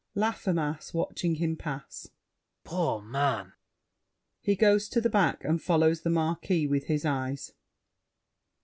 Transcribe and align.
LAFFEMAS 0.15 0.95
(watching 0.95 1.35
him 1.35 1.55
pass). 1.55 2.09
Poor 2.63 3.03
man! 3.03 3.53
[He 4.41 4.55
goes 4.55 4.89
to 4.89 4.99
the 4.99 5.11
back 5.11 5.43
and 5.43 5.61
follows 5.61 6.01
The 6.01 6.09
Marquis 6.09 6.65
with 6.65 6.85
his 6.85 7.05
eyes. 7.05 7.53